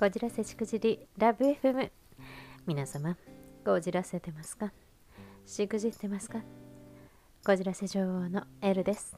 [0.00, 1.90] こじらせしくじりラブ FM
[2.66, 3.18] 皆様
[3.62, 4.72] こじらせてますか？
[5.44, 6.38] しくじってますか？
[7.44, 9.14] こじらせ女王のエルです。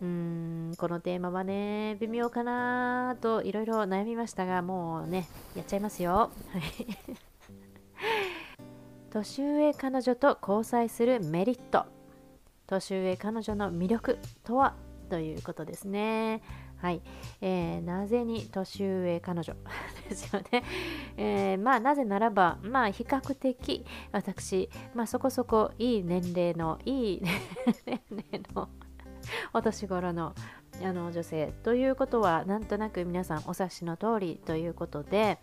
[0.00, 5.26] うーんこのテーマはね微妙かなといろいろ悩みましたがもうね
[5.56, 6.12] やっちゃいますよ。
[6.12, 6.62] はい。
[9.10, 11.86] 年上彼女と交際するメリット。
[12.68, 14.76] 年上彼女の魅力とは？
[15.08, 16.40] ということですね。
[16.80, 17.02] はい、
[17.40, 19.54] えー、なぜに年上彼女？
[20.08, 20.64] ですよね。
[21.16, 27.22] えー、まあなぜならば、まあ比較的私、まあそこそこいい年齢のいい
[27.84, 28.68] 年齢の
[29.52, 30.34] お年頃の
[30.82, 35.38] あの女性ということはなんとなく皆さんお察しの通りということで、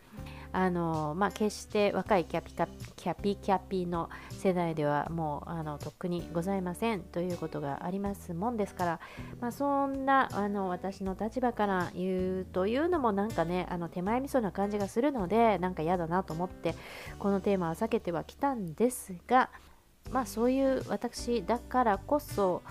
[0.51, 8.99] あのまあ、決して若いキャピキャピキャピの世代ではもうあのとっくにございませんということがありますもんですから、
[9.39, 16.75] まあ、そんなあの私の立場から言うというのもなんかねあの手前味噌な感じがするのでなんか嫌だなと思って
[17.19, 19.49] このテーマは避けてはきたんですが
[20.11, 22.61] まあそういう私だからこそ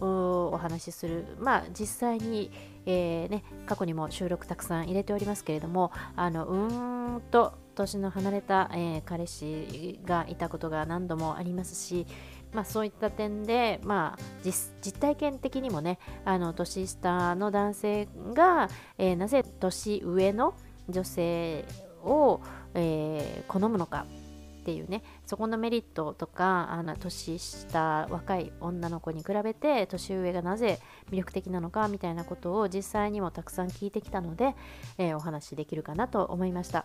[0.00, 2.50] お話しする、まあ、実際に、
[2.86, 12.06] えー、ね、過去にも収録たくさん入れておりますけれどもあのうーんと年の離れた、えー、彼氏がいたことが何度もありますし、
[12.52, 20.54] まあ、そういった点で、まあ、実体験的にもねあの年下の男性が、えー、なぜ年上の
[20.88, 21.64] 女性
[22.02, 22.40] を、
[22.74, 24.06] えー、好むのか
[24.66, 34.56] っていうねそこのメリットとかあの年下若い女の子に比べて年上がなぜ魅力的なのかみたいなことを実際にもたくさん聞いてきたので、
[34.98, 36.84] えー、お話しできるかなと思いました。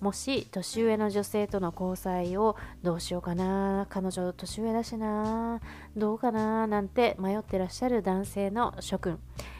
[0.00, 5.60] もし年上の女性との交際をどうしようかな彼女年上だしな
[5.94, 9.18] どうかななんて迷ってらっしゃる男性の諸君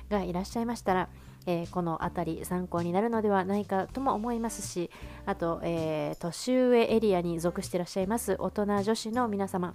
[0.08, 1.10] がいらっしゃいましたら
[1.50, 4.88] えー、この辺り参考になるのではないかとも思いますし
[5.26, 9.74] あと、えー、年上エリアに属していらっしゃいます大人女子の皆様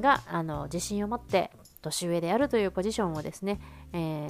[0.00, 1.50] があの自信を持って
[1.82, 3.60] 年上であるというポジションをですね、
[3.92, 4.28] え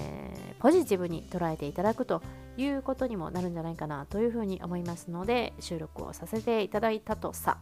[0.59, 2.23] ー、ポジティブに捉えていただくと
[2.57, 7.59] いうことにもなるんじゃないかなというふうに思いますので収録をさせていただいたとさ。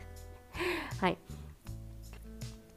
[1.00, 1.18] はい。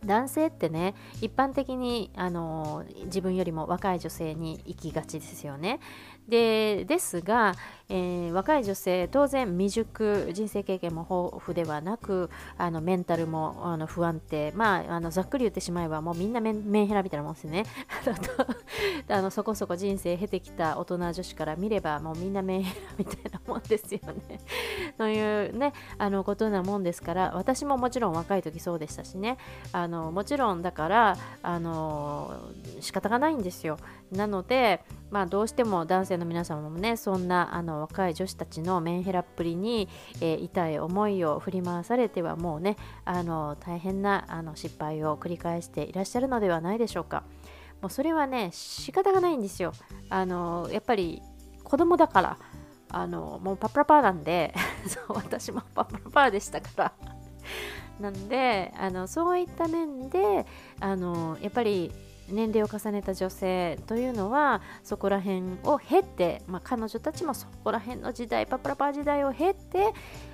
[0.06, 5.80] 男性ってね一般的にあの自分よりも若い女性に行きがちですよね。
[6.28, 7.56] でですが、
[7.90, 17.66] えー、若い女性当然未熟人生経験も豊富ではなくあのメンタルもあの不安定まああのざっくり言ってしまえばもうみんなメンヘラみたいなもんですね。
[19.10, 24.40] あのそこそこ人生経てきた大人女子から見ればもうみんなメンヘラみたいなもんですよね。
[24.98, 29.38] というねあのことなもんですから私ももちろん若い時そうでしたしね。
[29.74, 32.34] あのもちろんだからあの
[32.80, 33.78] 仕方がないんですよ。
[34.12, 39.88] なのでまあどうしても男性の皆様もねそんなあの若い女子たちのメンヘラっぷりに、
[40.22, 47.24] えー、痛い思いを振り回されてはもうねあの大変なあの失敗を繰り返していらっしゃるのではないでしょうか。
[47.82, 49.74] もうそれはね仕方がないんですよ。
[50.10, 51.22] あのやっぱり
[51.64, 52.38] 子供だから
[52.90, 54.54] あのもうパプラパーなんで
[54.88, 57.11] そう私もパプラパーでしたから。
[58.00, 60.46] なんであのそういった面で
[60.80, 61.92] あのやっぱり
[62.30, 69.94] 年齢を重ねた女性というのはそこら辺を経て、まあ、彼女たちもそこら辺の時代パパラパ時代を経て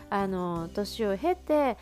[0.10, 1.78] あの年を経て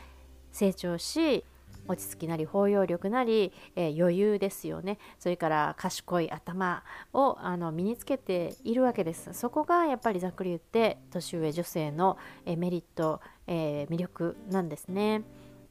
[0.52, 1.44] 成長し
[1.88, 15.24] 落ち着きなり包容力なり、えー、余裕ですよねそれから賢い頭をあの身につけているわけですそこがやっぱりざっくり言って年上女性の、え、メリット、えー、魅力なんですね。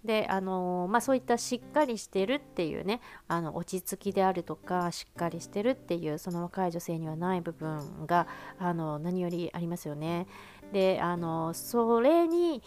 [0.04, 8.26] であのまあ、そういったしっかりしてるっていうねあの落ち着きであるとかしっかりしてるっていうその若い女性にはない部分が
[8.58, 10.26] あの何よりありますよね。
[10.72, 12.62] であのそれに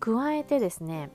[0.00, 1.10] 加えてですね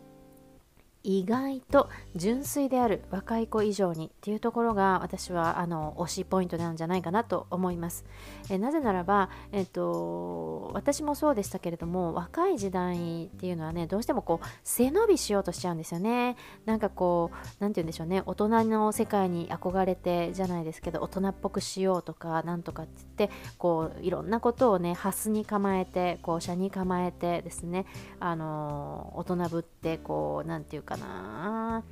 [1.08, 8.04] 意外と純粋である若い子以上にっていうところが私はあの推しポイントなんじゃないかなと思います。
[8.50, 16.36] えなぜならば、えっと、私もそうでしたけれども若い時代っていうのはねどうしてもこう背伸びしようとしちゃうんですよね。
[16.66, 27.86] なんかこう何て言うんでしょうね大人の世界に憧れてじゃないですけど大人っぽくしようとかなんとかって言ってこういろんなことをねハスに構えてこう車に構えてですね
[28.20, 31.84] あの大人ぶってこう何て言うかな、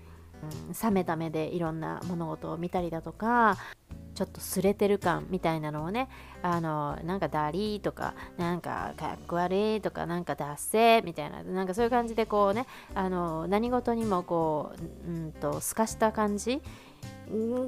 [0.43, 3.57] うん、冷めた目でいろんな物事を見たりだとか
[4.15, 6.07] ちょっとすれてる感みたいなのをね
[6.41, 14.71] あのなんかダリーとかなんかかっこ悪いとかなんかダッセーみたいななんかそういう感じでこうねあの何事にもこ
[15.07, 16.61] う、うんと透かした感じ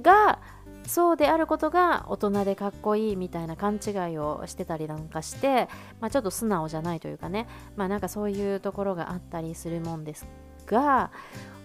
[0.01, 0.39] が
[0.86, 5.68] そうであることが大人でかっこいいみたいな勘違いをしてたりなんかして、
[6.00, 10.25] まあ、ちょっと素直じゃないというかね、まあ、なんかそういうところがあったりするもんです。
[10.67, 11.11] が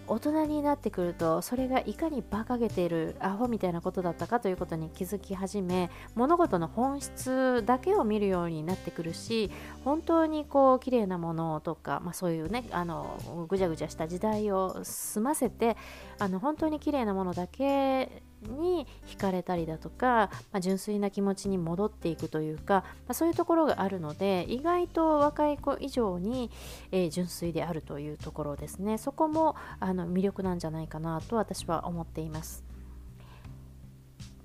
[0.08, 9.50] 大人になってくるとそれがいかに馬鹿げているアホみたいなことだったかということに気づき始め物事の本質だけを見るようになってくるし
[9.84, 15.76] 本当にこう綺麗なものとか、まあ、そういうねあのぐちゃぐちゃした時代を済ませて
[16.18, 26.50] あの本当に綺麗なものだけに惹かれたりだとか、まあ、純粋な気持ちに戻っていくというか、まあ、そういうところがあるので意外と若い子以上に、
[26.90, 28.98] えー、純粋であるというところですね。
[28.98, 32.64] そこもあの魅力なんじゃないかなと私は思っています。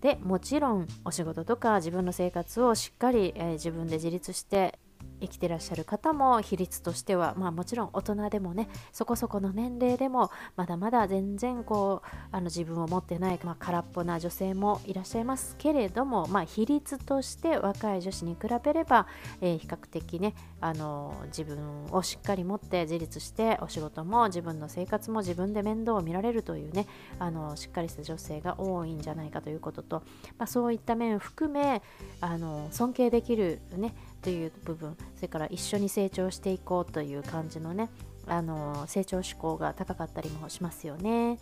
[0.02, 4.78] でもちろんお仕事とか自分の生活をしっかり、えー、自分で自立して
[5.22, 19.08] 生きてらっしゃる方も比率としては、まあ、もちろん大人でもねそこそこの年齢でもまだまだ全然こうあの自分を持ってない、まあ、空っぽな女性もいらっしゃいますけれども、まあ、比率として若い女子に比べれば、
[19.42, 26.88] えー、比較的ねあの自分をしっかり持って自立してお仕事も自分の生活も自分で面倒を見られるというね
[27.20, 30.04] あのしっかりした女性が多いんじゃないかということと、
[30.38, 31.82] まあ、そういった面を含め
[32.22, 33.94] あの尊敬できるね
[34.28, 37.90] という部分それから一緒に成長していこうという感じのね
[38.28, 41.40] あの成長志向が高かったりもしますよね。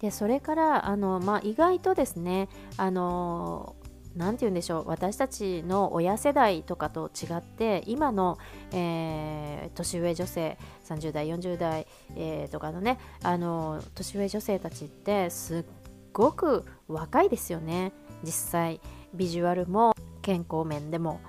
[0.00, 2.48] でそれからあの、まあ、意外とですね
[2.78, 3.76] あの
[4.16, 8.38] 何て言うんでしょう私たちの親世代とかと違って今の、
[8.72, 10.56] えー、年上女性
[10.86, 11.86] 30代40代、
[12.16, 15.64] えー、とかのねあの年上女性たちってすっ
[16.14, 17.92] ごく若いですよね
[18.22, 18.80] 実際
[19.12, 21.20] ビジュアルも健康面でも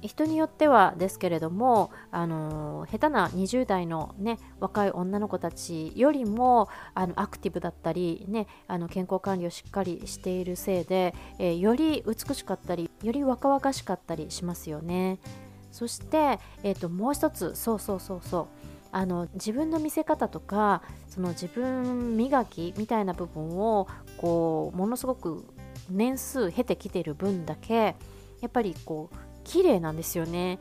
[0.00, 15.18] 人によってはですけれども、あの下手な20代の、ね、若い女の子たちよりもあのアクティブだったり、ね、あの健康管理をしっかりしているせいで、えー、より美しかったりより若々しかったりしますよね。
[15.72, 18.46] そして、えーと、もう一つそうそうそうそう
[18.90, 23.86] あの自分の見せ方とかその自分磨きみたいな部分を
[24.16, 25.44] こうものすごく
[25.90, 27.96] 年数経てきている分だけ
[28.40, 29.16] やっぱりこう
[29.48, 30.58] 綺麗なんですよね。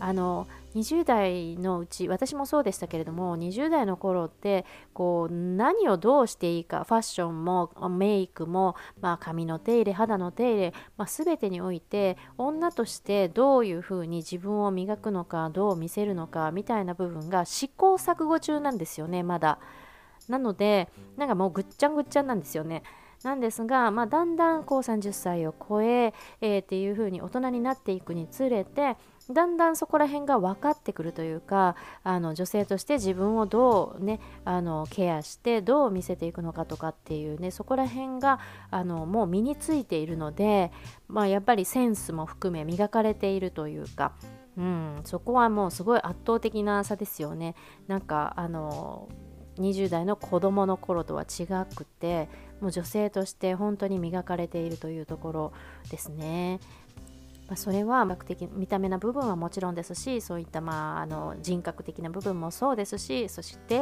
[0.00, 4.64] あの20代のうち私もそうでしたけれども20代の頃って
[4.94, 19.58] こう何をどうしていいかファッションもメイクも、まあ、髪の手入れ肌の手入れ、まあ、全てにおいて女としてどういうふうに自分を磨くのかどう見せるのかみたいな部分が試行錯誤中なんですよねまだ。
[20.28, 22.84] なのでなんかもうぐっちゃんぐっちゃんなんですよね。
[23.22, 28.96] なんですが、まあ、だんだんこう30歳を超ええー、っていう風に大人になっていくにつれて
[29.30, 38.40] だんだんそこら辺が分かってくるというかあの女性として自分をどう、ね、あのケアしてどう見せていくのかとかっていうねそこら辺が
[38.70, 40.72] あのもう身についているので、
[41.08, 44.12] まあ、やっぱりセンスも含め磨かれているというか。
[44.56, 47.54] うん、そこはもうすごい圧倒的な差ですよね。
[47.86, 49.08] なんかあの
[49.58, 52.28] 20代の子供の頃とは違くて
[52.60, 55.52] もう女性として本当に磨かれているというところ
[55.90, 56.60] ですね。
[57.48, 63.80] まあ、それは学的見た目な部分はもちろんですしそういった、まあ、あの人格的な部分もそうですしそして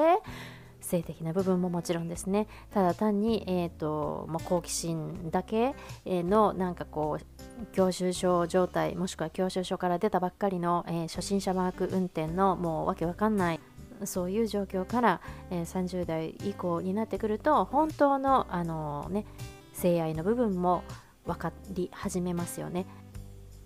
[0.80, 5.74] 性的な部分ももちろんですねただ単に、えーとまあ、好奇心だけ
[6.06, 13.60] のなんかこう教習所状態もしくは教習所から出たばっかりの、えー、初心者マーク運転のもうわけわかんない
[14.04, 19.24] そういう状況から、えー、30代以降になってくると本当の、あの、ね、
[19.72, 20.82] 性愛の部分も
[21.24, 22.86] 分かり始めますよね。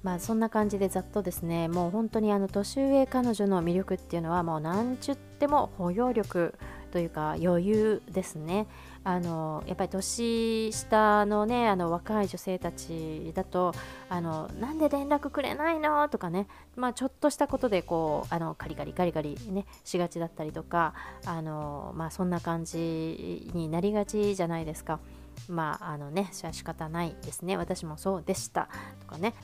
[0.02, 6.54] まあそんな感じでざっとですねもう本当にあの年上彼女の魅力っていうのはもう何ちゅっても包容力
[6.90, 8.66] というか余裕ですね。
[9.04, 13.74] あのやっぱり年下のねあの若い女性たちだと
[14.08, 16.08] あのなんで連絡くれないの？
[16.08, 20.94] とかね、まあ、ちょっとしたことでこうあのカリカリカリカリ、ね、しがちだったりとか
[21.26, 25.00] あの、まあ、そんな感じになりがちじゃないですか。
[25.48, 27.56] まああのね、仕方ないですね。
[27.56, 28.68] 私もそうでした
[29.00, 29.34] とかね。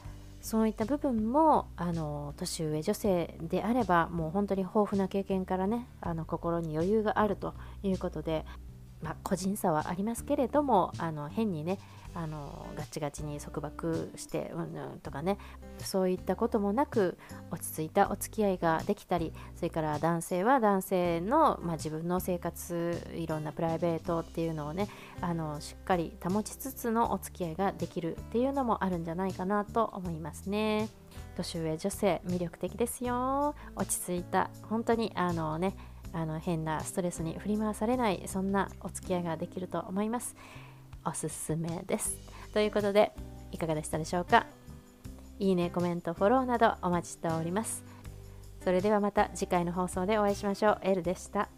[0.40, 8.46] そういった部分もあの年上女性であればもう本当に豊富な経験からねあの心に余裕があるということで
[9.02, 11.78] まあ、個人差はありますけれどもあの変にね
[12.14, 15.38] あのガチガチに束縛してうんうんとかね
[15.78, 17.16] そういったこともなく
[17.50, 24.88] 落ち着いたお付き合いができたりそれから男性は男性の、まあ、自分の生活いろんなプライベートっていうのをね
[25.20, 30.88] あのしっかり保ちつつのお付き合いができるっていうのもあるんじゃないかなと思いますね。
[31.36, 35.76] 年上女性魅力的ですよ落ち着いた本当にあのね
[36.12, 40.36] あの変なストレスに振り回されないそんなお付き合いができると思います
[41.04, 42.16] おすすめです
[42.52, 43.12] ということで
[43.52, 44.46] いかがでしたでしょうか？
[45.38, 47.84] いいねコメントフォローなどお待ちしております
[48.64, 50.78] それではまた次回の放送でお会いしましょう。
[50.82, 51.48] エルでした。